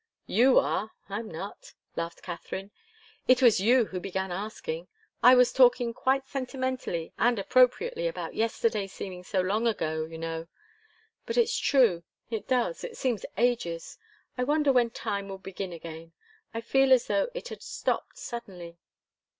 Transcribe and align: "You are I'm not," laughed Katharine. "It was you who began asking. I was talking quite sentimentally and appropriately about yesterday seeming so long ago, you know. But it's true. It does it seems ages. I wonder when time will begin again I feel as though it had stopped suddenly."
"You 0.25 0.57
are 0.57 0.93
I'm 1.09 1.29
not," 1.29 1.75
laughed 1.95 2.23
Katharine. 2.23 2.71
"It 3.27 3.39
was 3.39 3.59
you 3.59 3.85
who 3.85 3.99
began 3.99 4.31
asking. 4.31 4.87
I 5.21 5.35
was 5.35 5.53
talking 5.53 5.93
quite 5.93 6.25
sentimentally 6.25 7.13
and 7.19 7.37
appropriately 7.37 8.07
about 8.07 8.33
yesterday 8.33 8.87
seeming 8.87 9.23
so 9.23 9.41
long 9.41 9.67
ago, 9.67 10.05
you 10.05 10.17
know. 10.17 10.47
But 11.27 11.37
it's 11.37 11.55
true. 11.55 12.01
It 12.31 12.47
does 12.47 12.83
it 12.83 12.97
seems 12.97 13.27
ages. 13.37 13.99
I 14.39 14.43
wonder 14.43 14.73
when 14.73 14.89
time 14.89 15.27
will 15.29 15.37
begin 15.37 15.71
again 15.71 16.13
I 16.51 16.61
feel 16.61 16.91
as 16.91 17.05
though 17.05 17.27
it 17.35 17.49
had 17.49 17.61
stopped 17.61 18.17
suddenly." 18.17 18.79